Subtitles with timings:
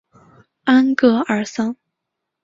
[0.63, 1.75] 安戈尔桑。